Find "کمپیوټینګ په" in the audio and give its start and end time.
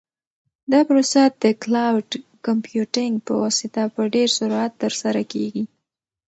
2.45-3.33